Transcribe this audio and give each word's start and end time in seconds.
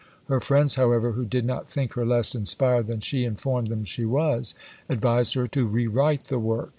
Her 0.27 0.39
friends, 0.39 0.73
however, 0.81 1.11
who 1.11 1.25
did 1.25 1.45
not 1.45 1.69
think 1.69 1.93
her 1.93 2.07
less 2.07 2.33
inspired 2.33 2.87
than 2.87 3.01
she 3.01 3.23
informed 3.23 3.67
them 3.67 3.83
she 3.83 4.03
was, 4.03 4.55
advised 4.89 5.35
her 5.35 5.45
to 5.49 5.67
re 5.67 5.85
write 5.85 6.23
the 6.23 6.39
work. 6.39 6.69